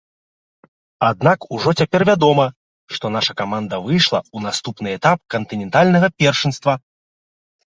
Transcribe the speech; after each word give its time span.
Аднак 1.09 1.39
ужо 1.57 1.69
цяпер 1.83 2.01
вядома, 2.09 2.45
што 2.97 3.05
наша 3.17 3.33
каманда 3.41 3.75
выйшла 3.85 4.19
ў 4.23 4.37
наступны 4.49 4.87
этап 5.01 5.19
кантынентальнага 5.37 6.07
першынства. 6.25 6.73